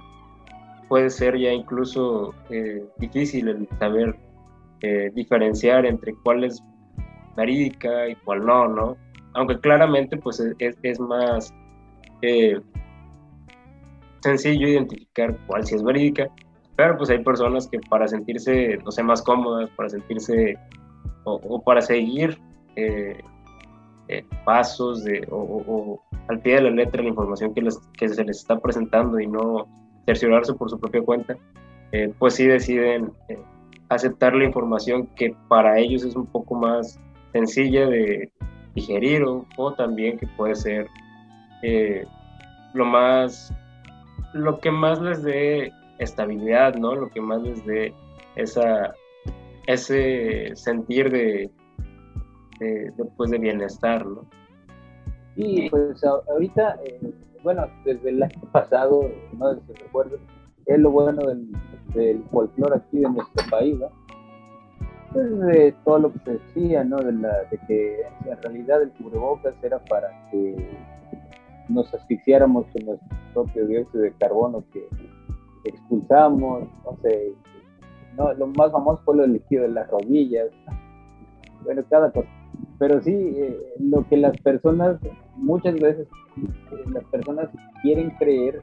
[0.89, 4.17] puede ser ya incluso eh, difícil el saber
[5.15, 6.63] diferenciar entre cuál es
[7.37, 8.97] verídica y cuál no, ¿no?
[9.35, 11.53] Aunque claramente pues es, es más
[14.21, 16.29] sencillo identificar cuál sí es verídica,
[16.77, 20.57] pero pues hay personas que para sentirse, no sé, más cómodas, para sentirse
[21.27, 22.39] o, para seguir
[24.45, 28.39] pasos de, o, al pie de la letra la información que, les, que se les
[28.39, 29.67] está presentando y no
[30.07, 31.37] cerciorarse por su propia cuenta,
[31.93, 33.39] eh, pues sí deciden eh,
[33.89, 36.99] aceptar la información que para ellos es un poco más
[37.33, 38.31] sencilla de
[38.75, 40.87] digerir o, también que puede ser
[41.63, 42.05] eh,
[42.75, 43.53] lo más,
[44.33, 46.95] lo que más les dé estabilidad, ¿no?
[46.95, 47.95] Lo que más les dé
[48.37, 48.95] esa,
[49.67, 51.51] ese sentir de,
[52.61, 54.27] de, de, pues, bienestar, ¿no?
[55.37, 56.99] Y pues ahorita, eh,
[57.43, 60.19] bueno, desde el año pasado, no sé si recuerdo,
[60.65, 61.53] es lo bueno del,
[61.95, 63.89] del folclore aquí de nuestro país, ¿no?
[65.13, 66.97] Pues de todo lo que se decía, ¿no?
[66.97, 70.57] De, la, de que en realidad el cubrebocas era para que
[71.69, 74.89] nos asfixiáramos con nuestro propio dióxido de carbono que
[75.65, 77.33] expulsamos, no sé,
[78.17, 80.49] no, lo más famoso fue lo del líquido de las rodillas,
[81.65, 82.29] bueno, cada cosa.
[82.79, 84.99] Pero sí, eh, lo que las personas
[85.37, 87.49] muchas veces eh, las personas
[87.83, 88.63] quieren creer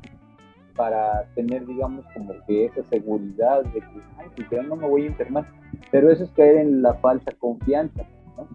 [0.75, 5.03] para tener, digamos, como que esa seguridad de que, ay, pues yo no me voy
[5.03, 5.45] a enfermar.
[5.91, 8.03] Pero eso es caer en la falsa confianza,
[8.35, 8.47] ¿no?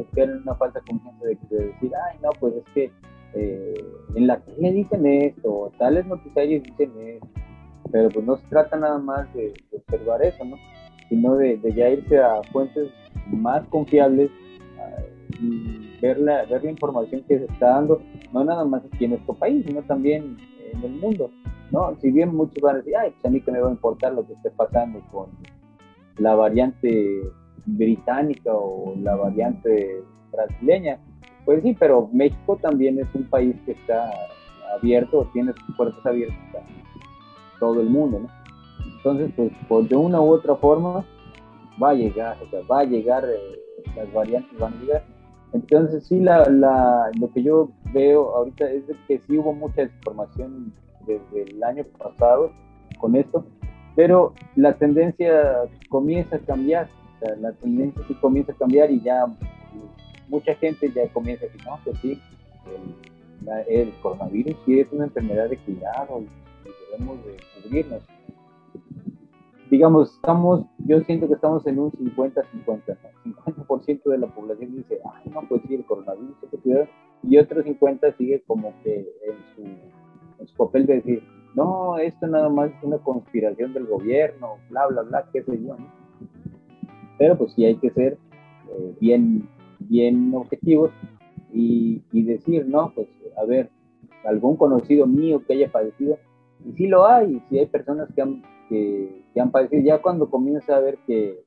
[0.00, 2.90] Es caer en una falsa confianza de, decir, ay, no, pues es que
[3.34, 3.74] eh,
[4.14, 7.28] en la tele dicen esto, tales noticiarios dicen esto.
[7.94, 10.56] Pero pues no se trata nada más de, observar eso, ¿no?
[11.08, 12.90] Sino de, ya irse a fuentes
[13.28, 14.32] más confiables
[15.40, 18.02] y ver la, ver la información que se está dando,
[18.32, 20.36] no nada más aquí en nuestro país, sino también
[20.72, 21.30] en el mundo.
[21.70, 21.96] ¿no?
[22.00, 24.12] Si bien muchos van a decir, ay, pues a mí que me va a importar
[24.12, 25.28] lo que esté pasando con
[26.18, 27.20] la variante
[27.64, 30.02] británica o la variante
[30.32, 30.98] brasileña,
[31.44, 34.10] pues sí, pero México también es un país que está
[34.80, 36.64] abierto, tiene sus puertas abiertas
[37.64, 38.28] todo el mundo, ¿no?
[38.96, 41.04] Entonces, pues, por de una u otra forma,
[41.82, 43.58] va a llegar, o sea, va a llegar, eh,
[43.96, 45.04] las variantes van a llegar.
[45.54, 50.74] Entonces, sí, la, la, lo que yo veo ahorita es que sí hubo mucha desinformación
[51.06, 52.52] desde el año pasado
[52.98, 53.46] con esto,
[53.96, 59.00] pero la tendencia comienza a cambiar, o sea, la tendencia sí comienza a cambiar y
[59.00, 59.26] ya
[60.28, 62.20] mucha gente ya comienza a decir, no, pues sí,
[63.68, 66.24] el, el coronavirus sí es una enfermedad de cuidado
[66.94, 68.02] debemos de cubrirnos.
[69.70, 75.20] Digamos, estamos, yo siento que estamos en un 50-50, 50%, de la población dice, ah,
[75.32, 76.88] no, pues sí, el coronavirus, que cuidar,
[77.22, 79.62] y otro 50 sigue como que en su,
[80.40, 81.22] en su papel de decir,
[81.54, 85.76] no, esto nada más es una conspiración del gobierno, bla, bla, bla, qué sé yo,
[85.76, 85.86] ¿no?
[87.18, 88.18] Pero pues sí hay que ser
[88.70, 90.90] eh, bien, bien objetivos
[91.52, 93.70] y, y decir, no, pues a ver,
[94.24, 96.18] algún conocido mío que haya padecido,
[96.64, 100.76] y sí lo hay, sí hay personas que han que, han padecido, ya cuando comienza
[100.76, 101.42] a ver que,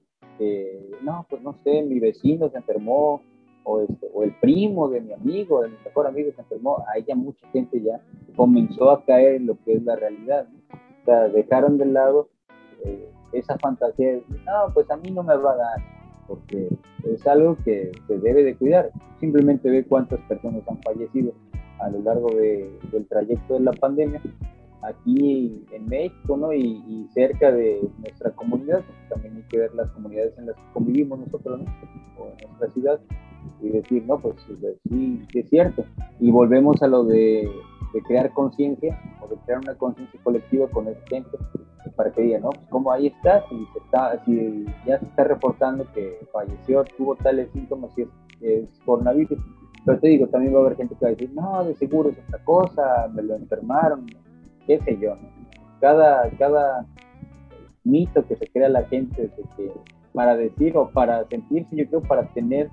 [1.02, 3.22] no, pues no sé, mi vecino se enfermó,
[3.64, 7.04] o, este, o el primo de mi amigo, de mi mejor amigo se enfermó, ahí
[7.06, 8.02] ya mucha gente ya
[8.36, 10.48] comenzó a caer en lo que es la realidad.
[11.02, 12.30] O sea, dejaron de lado
[12.86, 15.80] eh, esa fantasía de, no, pues a mí no me va a dar,
[16.28, 16.70] porque
[17.04, 18.92] es algo que se debe de cuidar.
[19.20, 21.34] Simplemente ve cuántas personas han fallecido
[21.80, 24.22] a lo largo de, del trayecto de la pandemia
[24.88, 26.54] aquí en México, ¿no?
[26.54, 31.20] Y, cerca de nuestra comunidad, también hay que ver las comunidades en las que convivimos
[31.20, 31.66] nosotros, ¿no?
[32.20, 33.00] O en nuestra ciudad,
[33.62, 35.86] y decir, no, pues, pues sí, es cierto.
[36.20, 37.50] Y volvemos a lo de
[38.08, 41.38] crear conciencia o de crear una conciencia colectiva con esa gente
[41.96, 45.24] para que digan, no, pues como ahí está, si, se está, si ya se está
[45.24, 48.10] reportando que falleció, tuvo tales síntomas y es,
[48.42, 49.40] es coronavirus,
[49.86, 52.10] pero te digo, también va a haber gente que va a decir, no, de seguro
[52.10, 54.06] es otra cosa, me lo enfermaron,
[54.68, 55.30] qué sé yo, ¿no?
[55.80, 56.86] Cada, cada
[57.84, 59.32] mito que se crea la gente
[60.14, 62.70] para decir o para sentirse, yo creo, para tener,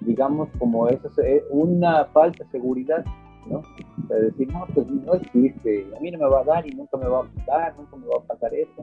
[0.00, 3.04] digamos, como eso, eh, una falsa seguridad,
[3.48, 3.62] ¿no?
[4.08, 7.08] Decir, no, pues no existe, a mí no me va a dar y nunca me
[7.08, 8.82] va a pasar, nunca me va a pasar esto.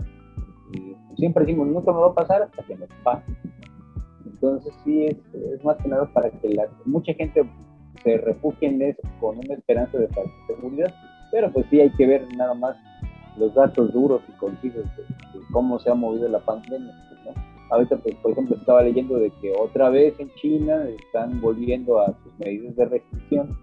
[0.73, 3.31] Y siempre decimos, nunca me va a pasar hasta que nos pase.
[4.25, 7.43] Entonces sí, es, es más que nada para que la, mucha gente
[8.03, 10.93] se refugie en eso con una esperanza de falsa seguridad,
[11.33, 12.77] pero pues sí hay que ver nada más
[13.37, 15.03] los datos duros y concisos de,
[15.51, 16.93] cómo se ha movido la pandemia.
[17.25, 17.31] ¿no?
[17.71, 22.13] Ahorita, pues, por ejemplo, estaba leyendo de que otra vez en China están volviendo a
[22.21, 23.57] sus medidas de restricción.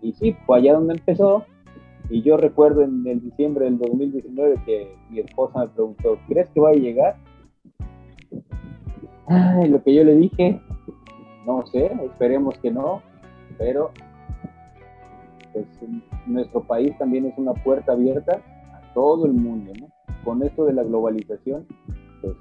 [0.00, 1.44] Y sí, fue allá donde empezó.
[2.08, 6.60] Y yo recuerdo en el diciembre del 2019 que mi esposa me preguntó, ¿crees que
[6.60, 7.16] va a llegar?
[9.26, 10.62] Ay, lo que yo le dije,
[11.44, 13.02] no sé, esperemos que no,
[13.58, 13.90] pero
[15.52, 15.66] pues
[16.26, 18.40] nuestro país también es una puerta abierta
[18.94, 19.72] todo el mundo.
[20.24, 21.66] Con esto de la globalización,
[22.20, 22.34] pues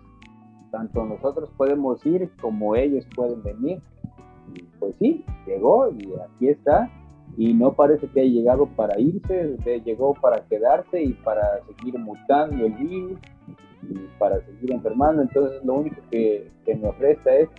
[0.72, 3.82] tanto nosotros podemos ir como ellos pueden venir.
[4.54, 6.90] Y pues sí, llegó y aquí está.
[7.38, 12.66] Y no parece que haya llegado para irse, llegó para quedarse y para seguir mutando
[12.66, 13.20] el virus
[13.90, 15.22] y para seguir enfermando.
[15.22, 17.50] Entonces lo único que, que nos resta es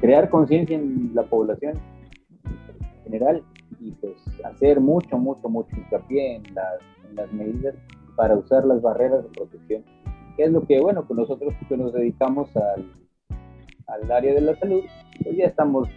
[0.00, 1.74] crear conciencia en la población
[3.04, 3.42] general
[3.80, 7.74] y pues hacer mucho, mucho, mucho hincapié en las, medidas
[8.16, 9.84] para usar las barreras de protección,
[10.36, 12.86] que es lo que, bueno, pues nosotros que nos dedicamos al,
[13.88, 14.82] al área de la salud,
[15.22, 15.88] pues ya estamos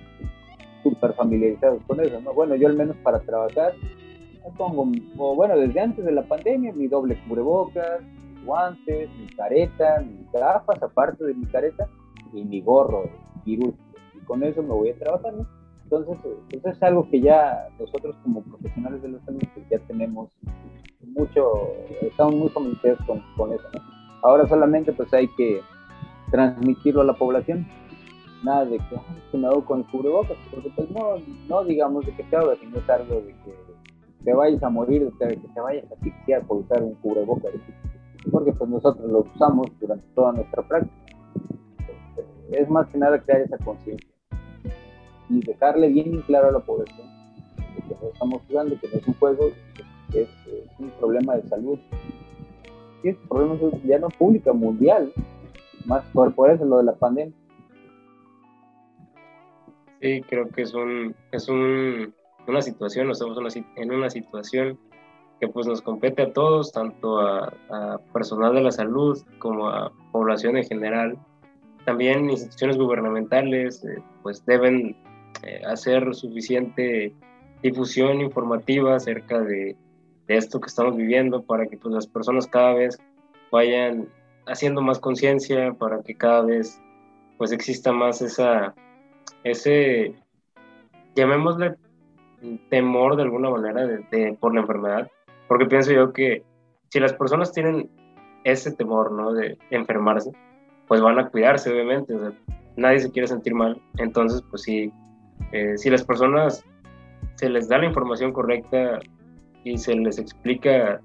[0.81, 2.33] súper familiarizados con eso, ¿no?
[2.33, 3.73] Bueno, yo al menos para trabajar,
[4.43, 4.85] me pongo,
[5.35, 10.81] bueno, desde antes de la pandemia, mi doble cubrebocas, mis guantes, mi careta, mis gafas,
[10.81, 11.87] aparte de mi careta,
[12.33, 13.09] y mi gorro
[13.45, 13.83] quirúrgico.
[14.15, 15.33] Y con eso me voy a trabajar.
[15.83, 16.17] Entonces,
[16.49, 20.29] eso es algo que ya nosotros como profesionales de la salud pues ya tenemos
[21.01, 21.51] mucho,
[22.01, 23.67] estamos muy familiarizados con, con eso.
[24.23, 25.61] Ahora solamente pues hay que
[26.31, 27.67] transmitirlo a la población.
[28.43, 31.15] Nada de que, me hago con el cubrebocas, porque pues no,
[31.47, 33.53] no digamos de que te hagas, sino es algo de que
[34.23, 37.51] te vayas a morir, de que te vayas a asfixiar por usar un cubrebocas,
[38.31, 40.95] porque pues nosotros lo usamos durante toda nuestra práctica.
[42.51, 44.12] Es más que nada crear esa conciencia
[45.33, 47.07] y dejarle bien claro a la población
[47.87, 49.51] que no estamos jugando, que no es un juego,
[50.13, 50.29] es,
[50.79, 51.79] un problema de salud.
[53.03, 55.11] Y es un problema ya no pública, mundial,
[55.85, 57.33] más por, por eso lo de la pandemia.
[60.01, 62.13] Sí, creo que es un, es un,
[62.47, 64.77] una situación, estamos en una situación
[65.39, 67.53] que pues nos compete a todos, tanto a,
[68.13, 71.17] personal de la salud como a población en general.
[71.85, 74.95] También instituciones gubernamentales eh, pues deben
[75.43, 77.13] eh, hacer suficiente
[77.61, 79.75] difusión informativa acerca de,
[80.27, 82.97] esto que estamos viviendo para que pues, las personas cada vez
[83.51, 84.07] vayan
[84.47, 86.81] haciendo más conciencia, para que cada vez
[87.37, 88.73] pues exista más esa,
[89.43, 90.15] ese,
[91.15, 91.75] llamémosle
[92.69, 95.11] temor de alguna manera de, por la enfermedad,
[95.47, 96.43] porque pienso yo que
[96.89, 97.89] si las personas tienen
[98.43, 99.33] ese temor, ¿no?
[99.33, 100.31] De enfermarse,
[100.87, 102.13] pues van a cuidarse, obviamente,
[102.75, 104.91] nadie se quiere sentir mal, entonces, pues sí,
[105.51, 106.63] eh, si las personas
[107.35, 108.99] se les da la información correcta
[109.63, 110.99] y se les explica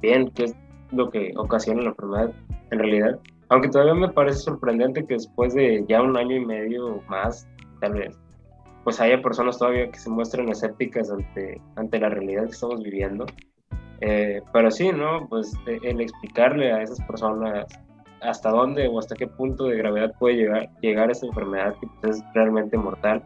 [0.00, 0.56] bien qué es
[0.92, 2.32] lo que ocasiona la enfermedad
[2.70, 3.18] en realidad.
[3.50, 7.48] Aunque todavía me parece sorprendente que después de ya un año y medio más,
[7.80, 8.18] tal vez,
[8.84, 13.26] pues haya personas todavía que se muestren escépticas ante, ante la realidad que estamos viviendo.
[14.00, 15.26] Eh, pero sí, ¿no?
[15.28, 17.66] Pues eh, el explicarle a esas personas
[18.20, 22.16] hasta dónde o hasta qué punto de gravedad puede llegar, llegar esa enfermedad que pues,
[22.16, 23.22] es realmente mortal.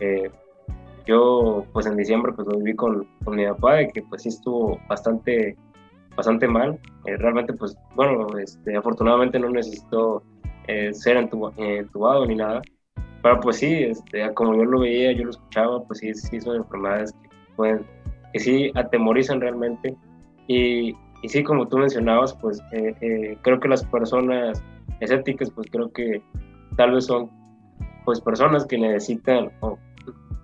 [0.00, 0.30] Eh,
[1.06, 4.28] yo pues en diciembre pues lo viví con, con, mi papá de que pues sí
[4.28, 5.56] estuvo bastante
[6.16, 6.78] bastante mal.
[7.06, 10.22] Eh, realmente pues bueno este, afortunadamente no necesitó
[10.66, 12.62] eh, ser entubado ni nada.
[13.22, 16.56] Pero pues sí este, como yo lo veía yo lo escuchaba pues sí, sí son
[16.56, 17.86] enfermedades que pueden
[18.32, 19.96] que sí atemorizan realmente.
[20.46, 24.62] Y, y sí como tú mencionabas pues eh, creo que las personas
[25.00, 26.22] escépticas pues creo que
[26.76, 27.30] tal vez son
[28.04, 29.78] pues personas que necesitan o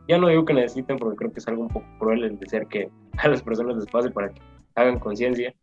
[0.09, 2.67] ya no digo que necesiten porque creo que es algo un poco cruel el decir
[2.69, 2.89] que
[3.19, 4.41] a las personas les pase para que
[4.75, 5.55] hagan conciencia,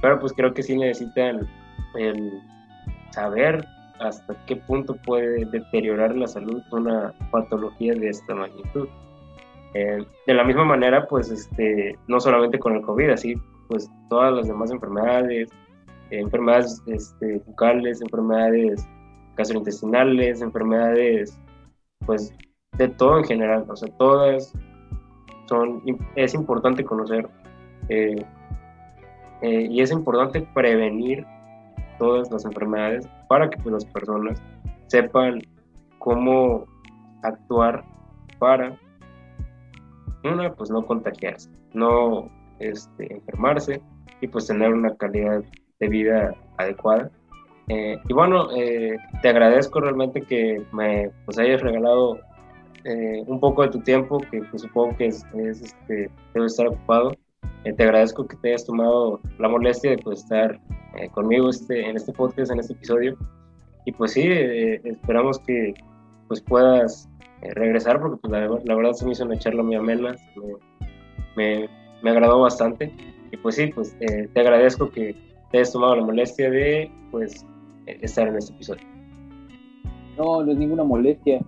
[0.00, 1.48] pero pues creo que sí necesitan
[1.96, 2.40] el
[3.10, 3.64] saber
[4.00, 8.88] hasta qué punto puede deteriorar la salud una patología de esta magnitud.
[9.74, 13.34] Eh, de la misma manera, pues, este, no solamente con el COVID, así,
[13.68, 15.50] pues, todas las demás enfermedades,
[16.10, 18.84] enfermedades este, bucales, enfermedades
[19.36, 21.38] gastrointestinales, enfermedades,
[22.06, 22.34] pues,
[22.80, 24.54] de todo en general, o sea, todas
[25.44, 25.82] son,
[26.16, 27.28] es importante conocer
[27.90, 28.24] eh,
[29.42, 31.26] eh, y es importante prevenir
[31.98, 34.42] todas las enfermedades para que pues, las personas
[34.86, 35.42] sepan
[35.98, 36.64] cómo
[37.22, 37.84] actuar
[38.38, 38.78] para
[40.24, 43.82] una pues no contagiarse no este, enfermarse
[44.22, 45.42] y pues tener una calidad
[45.78, 47.10] de vida adecuada.
[47.68, 52.18] Eh, y bueno te agradezco realmente que me pues hayas regalado
[52.84, 57.12] un poco de tu tiempo que supongo que es, este, debe estar ocupado
[57.64, 60.58] eh, te agradezco que te hayas tomado la molestia de pues, estar
[60.96, 63.16] eh, conmigo este, en este podcast, en este episodio.
[63.84, 65.74] Y pues sí, eh, esperamos que
[66.28, 67.08] pues, puedas
[67.42, 70.16] regresar porque pues, la, verdad se me hizo una charla muy amena,
[71.36, 71.68] me,
[72.02, 72.92] me, agradó bastante.
[73.30, 75.14] Y pues sí, pues te agradezco que
[75.50, 77.46] te hayas tomado la molestia de pues,
[77.86, 78.82] estar en este episodio.
[80.16, 81.40] No, no es ninguna molestia.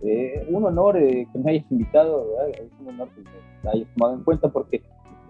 [0.00, 3.22] Un honor que me hayas invitado, es un honor que
[3.64, 4.76] me hayas tomado en cuenta porque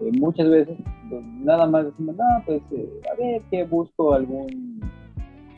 [0.01, 0.77] eh, muchas veces
[1.09, 4.79] pues, nada más decimos, no, pues eh, a ver que busco algún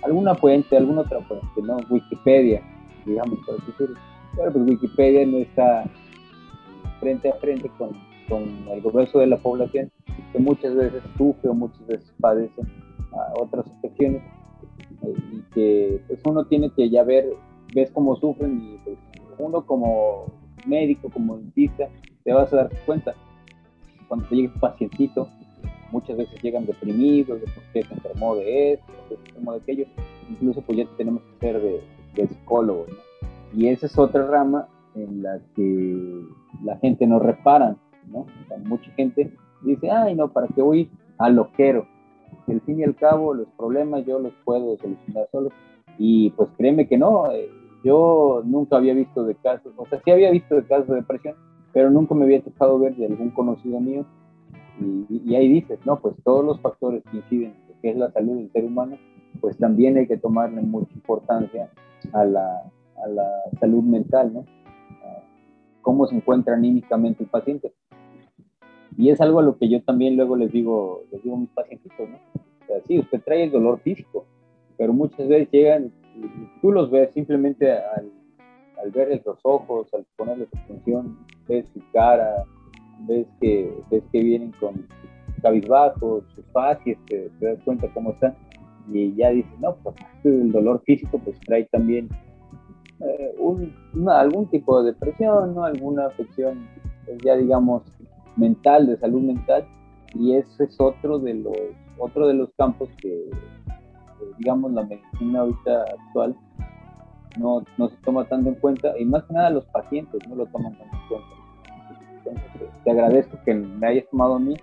[0.04, 1.78] alguna fuente, alguna otra fuente, ¿no?
[1.90, 2.62] Wikipedia,
[3.06, 4.00] digamos, por decirlo.
[4.36, 5.84] Pero pues Wikipedia no está
[7.00, 7.92] frente a frente con,
[8.28, 9.92] con el grueso de la población
[10.32, 12.62] que muchas veces sufre o muchas veces padece
[13.40, 14.24] otras afecciones
[15.04, 17.26] eh, y que pues uno tiene que ya ver,
[17.74, 18.98] ves cómo sufren y pues
[19.38, 20.26] uno como
[20.66, 21.90] médico, como dentista,
[22.24, 23.16] te vas a dar cuenta
[24.08, 25.28] cuando te llega un pacientito,
[25.92, 29.86] muchas veces llegan deprimidos, de por qué se enfermó de esto, se enfermó de aquello,
[30.30, 31.82] incluso pues ya tenemos que ser de,
[32.16, 32.88] de psicólogo,
[33.56, 36.26] Y esa es otra rama en la que
[36.64, 38.26] la gente no repara, ¿no?
[38.66, 41.88] mucha gente dice, ay, no, ¿para qué voy a loquero?
[42.48, 45.52] Al fin y al cabo, los problemas yo los puedo solucionar solo.
[45.98, 47.50] Y pues créeme que no, eh,
[47.84, 51.36] yo nunca había visto de casos, o sea, sí había visto de casos de depresión,
[51.74, 54.06] pero nunca me había tocado ver de algún conocido mío.
[54.80, 58.12] Y, ahí dices, no, pues todos los factores que inciden en lo que es la
[58.12, 58.98] salud del ser humano,
[59.40, 61.70] pues también hay que tomarle mucha importancia
[62.14, 62.64] a la,
[63.04, 63.28] a la
[63.60, 64.46] salud mental, ¿no?
[65.82, 67.74] cómo se encuentra anímicamente el paciente.
[68.98, 71.50] Y es algo a lo que yo también luego les digo, les digo a mis
[71.50, 72.18] pacientitos, ¿no?
[72.36, 74.26] O sea, sí, usted trae el dolor físico,
[74.78, 75.92] pero muchas veces llegan,
[76.62, 78.12] tú los ves simplemente al,
[78.82, 82.44] al verles los ojos, al ponerles atención, ves su cara,
[83.08, 84.88] ves que, ves que vienen con
[85.42, 88.36] cabizbajos, sus facies, te, te, das cuenta cómo están,
[88.88, 92.10] y ya dices, no, pues aparte del dolor físico, pues trae también
[93.00, 93.74] eh, un,
[94.10, 95.64] algún tipo de depresión, ¿no?
[95.64, 96.68] alguna afección,
[97.06, 97.84] pues, ya digamos,
[98.36, 99.66] mental, de salud mental,
[100.14, 101.58] y ese es otro de los,
[101.98, 103.30] otro de los campos que,
[104.42, 106.36] digamos, la medicina ahorita actual
[107.38, 110.46] no, no se toma tanto en cuenta y más que nada los pacientes no lo
[110.48, 111.42] toman tanto en cuenta.
[112.84, 114.56] Te agradezco que me hayas tomado a mí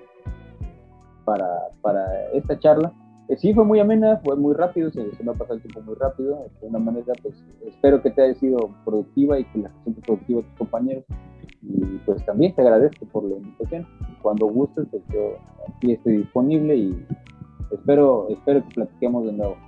[1.24, 1.46] para,
[1.80, 2.92] para esta charla.
[3.28, 5.94] Eh, sí, fue muy amena, fue muy rápido, se, me ha pasado el tiempo muy
[5.94, 6.46] rápido.
[6.60, 7.34] De una manera, pues
[7.66, 11.04] espero que te haya sido productiva y que la gente productiva tus compañeros.
[11.62, 13.86] Y pues también te agradezco por la invitación.
[14.22, 15.36] Cuando gustes, pues yo
[15.68, 17.06] aquí estoy disponible y
[17.70, 19.67] espero, espero que platiquemos de nuevo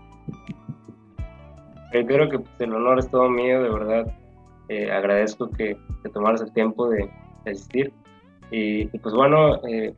[1.93, 4.07] reitero que el honor es todo mío, de verdad.
[4.69, 7.11] Eh, agradezco que te tomaras el tiempo de,
[7.47, 7.93] asistir.
[8.51, 9.95] Y, pues bueno, eh,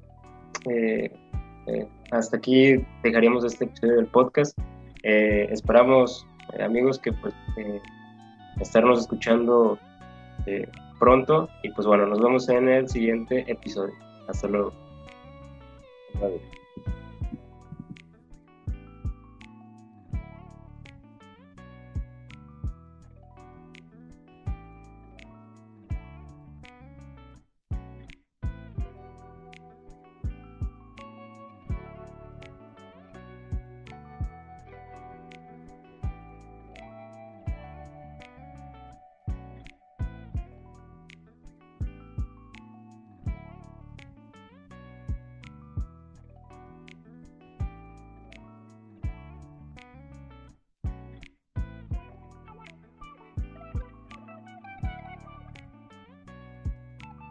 [0.70, 4.58] eh, hasta aquí dejaríamos este episodio del podcast.
[5.02, 6.26] esperamos,
[6.60, 7.34] amigos, que pues
[8.60, 9.78] estarnos escuchando
[10.98, 11.48] pronto.
[11.62, 13.94] Y pues bueno, nos vemos en el siguiente episodio.
[14.28, 14.72] Hasta luego.